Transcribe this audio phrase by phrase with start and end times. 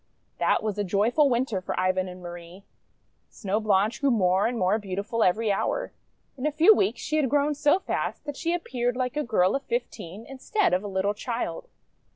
[0.39, 2.63] That was a joyful Winter for Ivan and Marie.
[3.29, 5.91] Snow Blanche grew more and more beautiful every hour.
[6.35, 9.55] In a few weeks she had grown so fast that she appeared like a girl
[9.55, 11.67] of fifteen in stead of a little child.